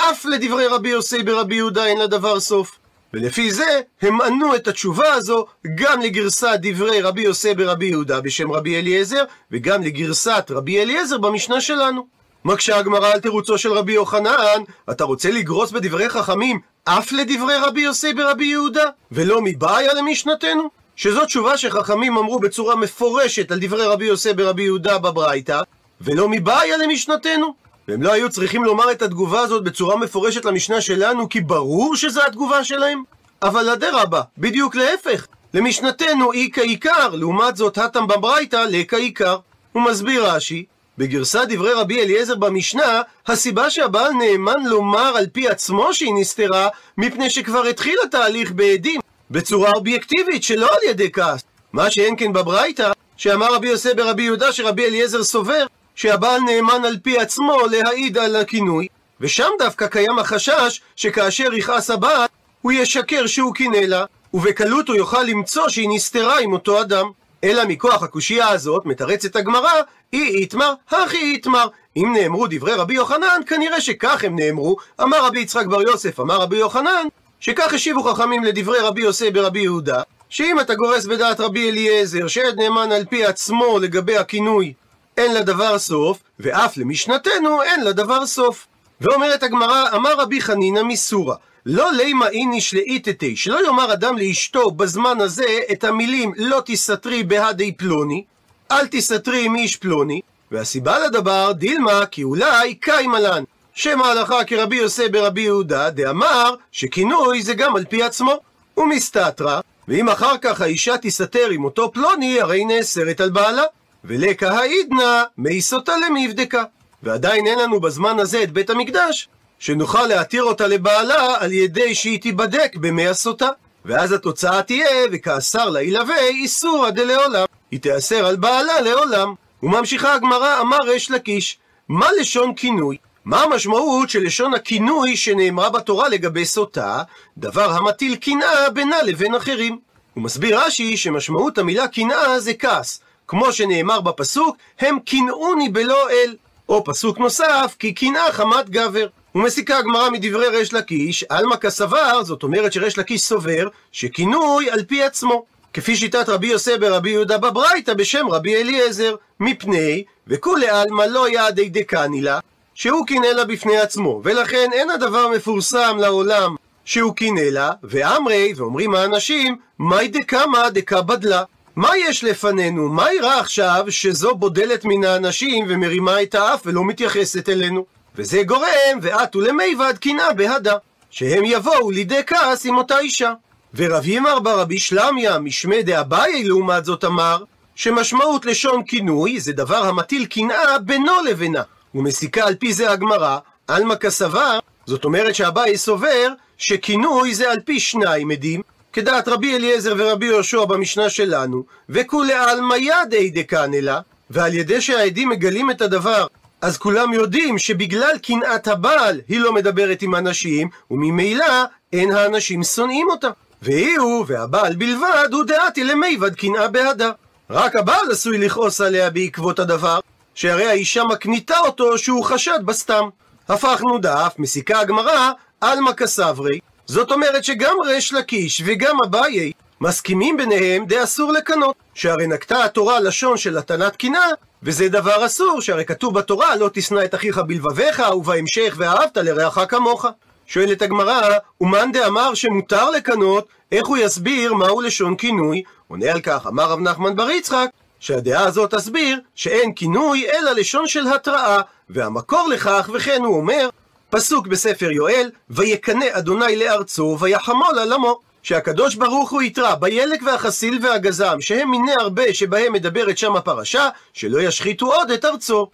[0.00, 2.78] שאף לדברי רבי יוסי ברבי יהודה אין לדבר סוף.
[3.14, 8.52] ולפי זה הם ענו את התשובה הזו גם לגרסת דברי רבי יוסי ברבי יהודה בשם
[8.52, 12.06] רבי אליעזר, וגם לגרסת רבי אליעזר במשנה שלנו.
[12.44, 17.80] מקשה הגמרא על תירוצו של רבי יוחנן, אתה רוצה לגרוס בדברי חכמים אף לדברי רבי
[17.80, 20.70] יוסי ברבי יהודה, ולא מבעיה למשנתנו?
[20.96, 25.62] שזו תשובה שחכמים אמרו בצורה מפורשת על דברי רבי יוסי ברבי יהודה בברייתא,
[26.00, 27.67] ולא מבעיה למשנתנו.
[27.88, 32.22] והם לא היו צריכים לומר את התגובה הזאת בצורה מפורשת למשנה שלנו, כי ברור שזו
[32.22, 33.02] התגובה שלהם?
[33.42, 35.26] אבל אדרבה, בדיוק להפך.
[35.54, 39.38] למשנתנו איכא עיקר, לעומת זאת הטם בברייתא לקא עיקר.
[39.72, 40.64] הוא מסביר רש"י,
[40.98, 47.30] בגרסת דברי רבי אליעזר במשנה, הסיבה שהבעל נאמן לומר על פי עצמו שהיא נסתרה, מפני
[47.30, 51.42] שכבר התחיל התהליך בעדים, בצורה אובייקטיבית, שלא על ידי כעס.
[51.72, 55.66] מה שאין כן בברייתא, שאמר רבי יוסי ברבי יהודה שרבי אליעזר סובר,
[55.98, 58.86] שהבעל נאמן על פי עצמו להעיד על הכינוי,
[59.20, 62.26] ושם דווקא קיים החשש שכאשר יכעס הבעל,
[62.62, 67.10] הוא ישקר שהוא קינא לה, ובקלות הוא יוכל למצוא שהיא נסתרה עם אותו אדם.
[67.44, 69.72] אלא מכוח הקושייה הזאת, מתרצת הגמרא,
[70.12, 71.68] אי איתמר, הכי איתמר.
[71.96, 74.76] אם נאמרו דברי רבי יוחנן, כנראה שכך הם נאמרו.
[75.02, 77.06] אמר רבי יצחק בר יוסף, אמר רבי יוחנן,
[77.40, 82.60] שכך השיבו חכמים לדברי רבי יוסף ברבי יהודה, שאם אתה גורס בדעת רבי אליעזר, שעד
[82.60, 84.72] נאמן על פי עצמו לגבי הכינוי
[85.18, 88.66] אין לדבר סוף, ואף למשנתנו אין לדבר סוף.
[89.00, 91.34] ואומרת הגמרא, אמר רבי חנינא מסורא,
[91.66, 97.72] לא לימה איניש לאיתתי, שלא יאמר אדם לאשתו בזמן הזה את המילים לא תסתרי בהדי
[97.72, 98.24] פלוני,
[98.70, 103.44] אל תסתרי עם איש פלוני, והסיבה לדבר דילמה כי אולי קיימה לן.
[103.74, 108.40] שם ההלכה כרבי יוסי ברבי יהודה, דאמר שכינוי זה גם על פי עצמו.
[108.76, 113.62] ומסתתרא, ואם אחר כך האישה תסתתר עם אותו פלוני, הרי נאסרת על בעלה.
[114.04, 116.64] ולקה העידנא מי סוטה למבדקה.
[117.02, 122.20] ועדיין אין לנו בזמן הזה את בית המקדש, שנוכל להתיר אותה לבעלה על ידי שהיא
[122.20, 123.48] תיבדק במי הסוטה.
[123.84, 127.44] ואז התוצאה תהיה, וכאסר לה ילווה, איסורא דלעולם.
[127.70, 129.34] היא תיאסר על בעלה לעולם.
[129.62, 131.58] וממשיכה הגמרא, אמר ריש לקיש,
[131.88, 132.96] מה לשון כינוי?
[133.24, 137.02] מה המשמעות של לשון הכינוי שנאמרה בתורה לגבי סוטה,
[137.38, 139.78] דבר המטיל קנאה בינה לבין אחרים?
[140.14, 146.36] הוא מסביר רש"י שמשמעות המילה קנאה זה כעס, כמו שנאמר בפסוק, הם קנאוני בלא אל.
[146.68, 149.06] או פסוק נוסף, כי קנאה חמת גבר.
[149.34, 155.02] ומסיקה הגמרא מדברי ריש לקיש, עלמא כסבר, זאת אומרת שריש לקיש סובר, שכינוי על פי
[155.02, 155.44] עצמו.
[155.74, 161.68] כפי שיטת רבי יוסף ברבי יהודה בברייתא בשם רבי אליעזר, מפני, וכולי עלמא לא יעדי
[161.68, 162.40] דקני לה,
[162.74, 168.94] שהוא קינא לה בפני עצמו, ולכן אין הדבר מפורסם לעולם שהוא קינא לה, ואמרי, ואומרים
[168.94, 171.42] האנשים, מאי דקמא דקה בדלה.
[171.78, 172.88] מה יש לפנינו?
[172.88, 177.84] מה יראה עכשיו שזו בודלת מן האנשים ומרימה את האף ולא מתייחסת אלינו?
[178.14, 180.76] וזה גורם, ועטו למיבד קנאה בהדה,
[181.10, 183.32] שהם יבואו לידי כעס עם אותה אישה.
[183.74, 190.26] ורב ימר ברבי שלמיה, משמי דאביי לעומת זאת אמר, שמשמעות לשון כינוי זה דבר המטיל
[190.26, 191.62] קנאה בינו לבינה.
[191.94, 193.38] ומסיקה על פי זה הגמרא,
[193.68, 198.62] עלמא כסבר, זאת אומרת שאביי סובר שכינוי זה על פי שניים עדים,
[198.98, 205.70] כדעת רבי אליעזר ורבי יהושע במשנה שלנו, וכולי עלמא ידי דקנלה, ועל ידי שהעדים מגלים
[205.70, 206.26] את הדבר,
[206.60, 213.10] אז כולם יודעים שבגלל קנאת הבעל היא לא מדברת עם אנשים, וממילא אין האנשים שונאים
[213.10, 213.28] אותה.
[213.62, 217.10] והיא הוא, והבעל בלבד, הוא דעתי למיבד קנאה בהדה.
[217.50, 220.00] רק הבעל עשוי לכעוס עליה בעקבות הדבר,
[220.34, 223.08] שהרי האישה מקניטה אותו שהוא חשד בסתם.
[223.48, 225.30] הפכנו דף, מסיקה הגמרא,
[225.60, 226.58] עלמא כסברי,
[226.88, 233.00] זאת אומרת שגם ריש לקיש וגם אביי מסכימים ביניהם די אסור לקנות, שהרי נקטה התורה
[233.00, 234.26] לשון של הטלת קינה,
[234.62, 240.06] וזה דבר אסור, שהרי כתוב בתורה לא תשנא את אחיך בלבביך, ובהמשך ואהבת לרעך כמוך.
[240.46, 241.28] שואלת הגמרא,
[241.60, 245.62] ומאן דאמר שמותר לקנות, איך הוא יסביר מהו לשון כינוי?
[245.88, 247.68] עונה על כך, אמר רב נחמן בר יצחק,
[248.00, 253.68] שהדעה הזאת תסביר שאין כינוי אלא לשון של התראה, והמקור לכך, וכן הוא אומר,
[254.10, 258.20] פסוק בספר יואל, ויקנא אדוני לארצו, ויחמול על עמו.
[258.42, 264.40] שהקדוש ברוך הוא יתרע בילק והחסיל והגזם, שהם מיני הרבה שבהם מדברת שם הפרשה, שלא
[264.40, 265.68] ישחיתו עוד את ארצו.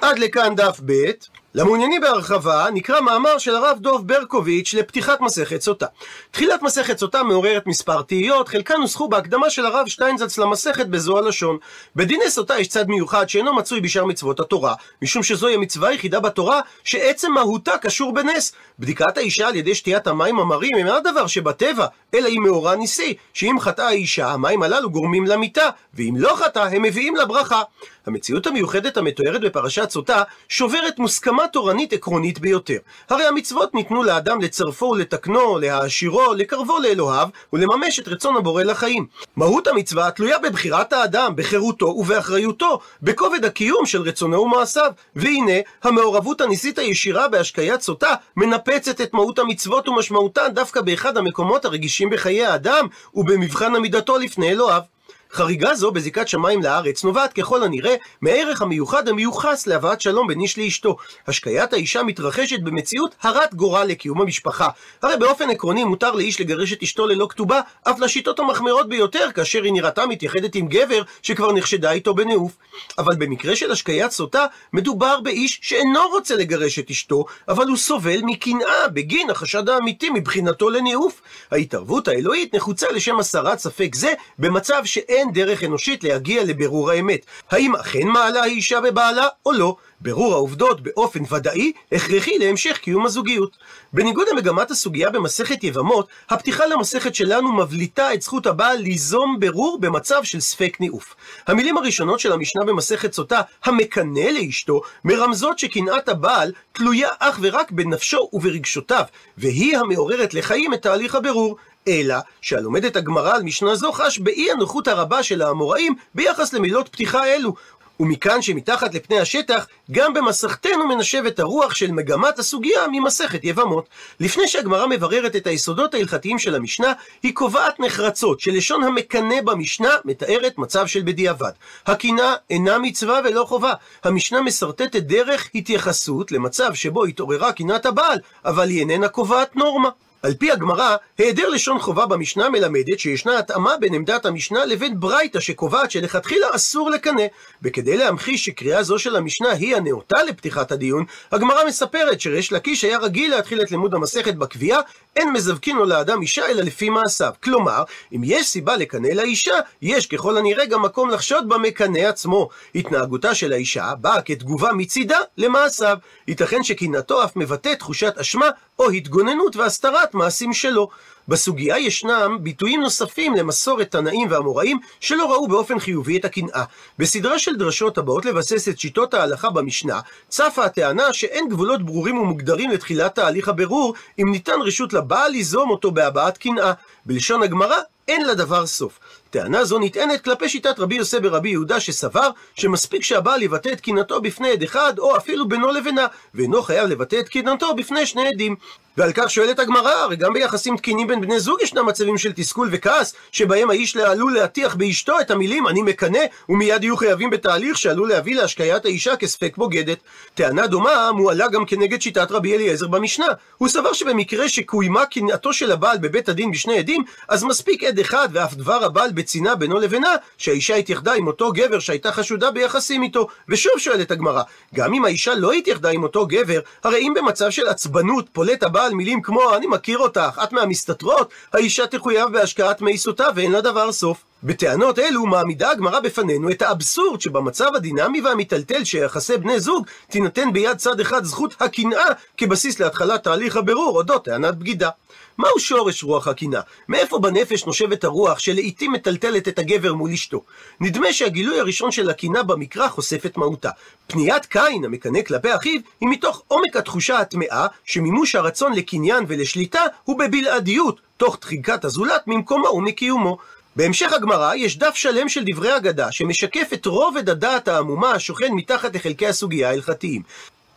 [0.00, 1.10] עד לכאן דף ב',
[1.54, 5.86] למעוניינים בהרחבה, נקרא מאמר של הרב דוב ברקוביץ' לפתיחת מסכת סוטה.
[6.30, 11.58] תחילת מסכת סוטה מעוררת מספר תהיות, חלקן נוסחו בהקדמה של הרב שטיינזלץ למסכת בזו הלשון.
[11.96, 16.60] בדיני סוטה יש צד מיוחד שאינו מצוי בשאר מצוות התורה, משום שזוהי המצווה היחידה בתורה
[16.84, 18.52] שעצם מהותה קשור בנס.
[18.78, 23.56] בדיקת האישה על ידי שתיית המים המרים הם הדבר שבטבע, אלא היא מאורע ניסי, שאם
[23.60, 27.62] חטאה האישה, המים הללו גורמים למיתה, ואם לא חטאה, הם מביאים לברכה.
[28.06, 32.78] המציאות המיוחדת המתוארת בפרשת סוטה שוברת מוסכמה תורנית עקרונית ביותר.
[33.10, 39.06] הרי המצוות ניתנו לאדם לצרפו ולתקנו, להעשירו, לקרבו לאלוהיו, ולממש את רצון הבורא לחיים.
[39.36, 44.92] מהות המצווה תלויה בבחירת האדם, בחירותו ובאחריותו, בכובד הקיום של רצונו ומעשיו.
[45.16, 52.10] והנה, המעורבות הניסית הישירה בהשקיית סוטה מנפצת את מהות המצוות ומשמעותן דווקא באחד המקומות הרגישים
[52.10, 54.99] בחיי האדם, ובמבחן עמידתו לפני אלוהיו.
[55.32, 60.58] חריגה זו בזיקת שמיים לארץ נובעת ככל הנראה מהערך המיוחד המיוחס להבאת שלום בין איש
[60.58, 60.96] לאשתו.
[61.26, 64.68] השקיית האישה מתרחשת במציאות הרת גורל לקיום המשפחה.
[65.02, 69.62] הרי באופן עקרוני מותר לאיש לגרש את אשתו ללא כתובה, אף לשיטות המחמירות ביותר, כאשר
[69.62, 72.52] היא נראתה מתייחדת עם גבר שכבר נחשדה איתו בנאוף.
[72.98, 78.20] אבל במקרה של השקיית סוטה, מדובר באיש שאינו רוצה לגרש את אשתו, אבל הוא סובל
[78.22, 81.20] מקנאה בגין החשד האמיתי מבחינתו לנאוף.
[81.50, 87.26] ההתערבות האלוהית נחוצה לשם הסרת ספק זה, במצב שאין אין דרך אנושית להגיע לבירור האמת.
[87.50, 89.76] האם אכן מעלה האישה בבעלה או לא?
[90.00, 93.56] בירור העובדות באופן ודאי הכרחי להמשך קיום הזוגיות.
[93.92, 100.24] בניגוד למגמת הסוגיה במסכת יבמות, הפתיחה למסכת שלנו מבליטה את זכות הבעל ליזום בירור במצב
[100.24, 101.14] של ספק ניאוף.
[101.46, 108.28] המילים הראשונות של המשנה במסכת סוטה, המקנא לאשתו, מרמזות שקנאת הבעל תלויה אך ורק בנפשו
[108.32, 109.04] וברגשותיו,
[109.38, 111.56] והיא המעוררת לחיים את תהליך הבירור.
[111.88, 116.88] אלא שהלומד את הגמרא על משנה זו חש באי הנוחות הרבה של האמוראים ביחס למילות
[116.88, 117.54] פתיחה אלו.
[118.00, 123.88] ומכאן שמתחת לפני השטח, גם במסכתנו מנשבת הרוח של מגמת הסוגיה ממסכת יבמות.
[124.20, 130.58] לפני שהגמרא מבררת את היסודות ההלכתיים של המשנה, היא קובעת נחרצות שלשון המקנא במשנה מתארת
[130.58, 131.50] מצב של בדיעבד.
[131.86, 133.72] הקינה אינה מצווה ולא חובה.
[134.04, 139.88] המשנה משרטטת דרך התייחסות למצב שבו התעוררה קנאת הבעל, אבל היא איננה קובעת נורמה.
[140.22, 145.40] על פי הגמרא, היעדר לשון חובה במשנה מלמדת שישנה התאמה בין עמדת המשנה לבין ברייתא
[145.40, 147.22] שקובעת שלכתחילה אסור לקנא.
[147.62, 152.98] וכדי להמחיש שקריאה זו של המשנה היא הנאותה לפתיחת הדיון, הגמרא מספרת שריש לקיש היה
[152.98, 154.80] רגיל להתחיל את לימוד המסכת בקביעה,
[155.16, 157.32] אין מזווקין לו לאדם אישה אלא לפי מעשיו.
[157.42, 162.48] כלומר, אם יש סיבה לקנא לאישה, יש ככל הנראה גם מקום לחשוד במקנא עצמו.
[162.74, 165.96] התנהגותה של האישה באה כתגובה מצידה למעשיו.
[166.28, 170.88] ייתכן שקנאתו אף מבטא תחושת אשמה או התגוננות והסתרת מעשים שלו.
[171.28, 176.64] בסוגיה ישנם ביטויים נוספים למסורת תנאים ואמוראים שלא ראו באופן חיובי את הקנאה.
[176.98, 182.70] בסדרה של דרשות הבאות לבסס את שיטות ההלכה במשנה, צפה הטענה שאין גבולות ברורים ומוגדרים
[182.70, 186.72] לתחילת תהליך הבירור, אם ניתן רשות לבעל ליזום אותו בהבעת קנאה.
[187.06, 187.76] בלשון הגמרא,
[188.08, 188.98] אין לדבר סוף.
[189.30, 194.20] טענה זו נטענת כלפי שיטת רבי יוסף ברבי יהודה שסבר שמספיק שהבעל יבטא את קנאתו
[194.20, 198.56] בפני עד אחד או אפילו בינו לבינה ואינו חייב לבטא את קנאתו בפני שני עדים.
[198.96, 202.68] ועל כך שואלת הגמרא, הרי גם ביחסים תקינים בין בני זוג ישנם מצבים של תסכול
[202.72, 208.08] וכעס, שבהם האיש עלול להטיח באשתו את המילים אני מקנא, ומיד יהיו חייבים בתהליך שעלול
[208.08, 209.98] להביא להשקיית האישה כספק בוגדת.
[210.34, 213.26] טענה דומה מועלה גם כנגד שיטת רבי אליעזר במשנה.
[213.58, 218.28] הוא סבר שבמקרה שקוימה קנאתו של הבעל בבית הדין בשני עדים, אז מספיק עד אחד
[218.32, 223.26] ואף דבר הבעל בצנעה בינו לבינה, שהאישה התייחדה עם אותו גבר שהייתה חשודה ביחסים איתו.
[223.48, 224.42] ושוב שואלת הגמרא,
[224.74, 228.94] גם אם האישה לא התייחדה עם אותו גבר, הרי אם במצב של עצבנות פולט הבעל
[228.94, 234.29] מילים כמו אני מכיר אותך, את מהמסתתרות, האישה תחויב בהשקעת מי סוטה ואין דבר סוף.
[234.42, 240.76] בטענות אלו מעמידה הגמרא בפנינו את האבסורד שבמצב הדינמי והמיטלטל שיחסי בני זוג תינתן ביד
[240.76, 244.90] צד אחד זכות הקנאה כבסיס להתחלת תהליך הבירור אודות טענת בגידה.
[245.38, 246.60] מהו שורש רוח הקנאה?
[246.88, 250.42] מאיפה בנפש נושבת הרוח שלעיתים מטלטלת את הגבר מול אשתו?
[250.80, 253.70] נדמה שהגילוי הראשון של הקנאה במקרא חושף את מהותה.
[254.06, 260.18] פניית קין המקנא כלפי אחיו היא מתוך עומק התחושה הטמאה שמימוש הרצון לקניין ולשליטה הוא
[260.18, 263.38] בבלעדיות, תוך דחיקת הזולת ממקומו ומקיומו.
[263.76, 268.94] בהמשך הגמרא יש דף שלם של דברי אגדה שמשקף את רובד הדעת העמומה השוכן מתחת
[268.94, 270.22] לחלקי הסוגיה ההלכתיים.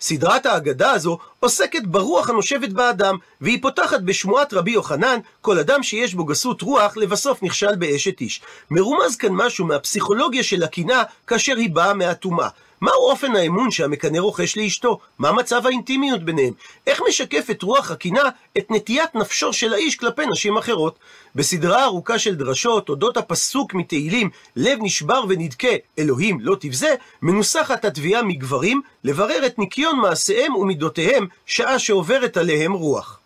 [0.01, 6.13] סדרת האגדה הזו עוסקת ברוח הנושבת באדם, והיא פותחת בשמועת רבי יוחנן, כל אדם שיש
[6.13, 8.41] בו גסות רוח, לבסוף נכשל באשת איש.
[8.71, 12.47] מרומז כאן משהו מהפסיכולוגיה של הקנאה, כאשר היא באה מהטומאה.
[12.83, 14.99] מהו אופן האמון שהמקנא רוכש לאשתו?
[15.19, 16.53] מה מצב האינטימיות ביניהם?
[16.87, 20.99] איך משקפת רוח הקנאה את נטיית נפשו של האיש כלפי נשים אחרות?
[21.35, 25.67] בסדרה ארוכה של דרשות אודות הפסוק מתהילים לב נשבר ונדכה
[25.99, 33.19] אלוהים לא תבזה, מנוסחת התביעה מגברים לברר את ניקיון מעשיהם ומידותיהם שעה שעוברת עליהם רוח.